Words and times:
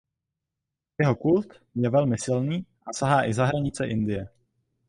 Jeho 1.01 1.15
kult 1.15 1.53
je 1.75 1.89
velmi 1.89 2.17
silný 2.17 2.65
a 2.85 2.93
sahá 2.93 3.25
i 3.25 3.33
za 3.33 3.45
hranice 3.45 3.87
Indie. 3.87 4.27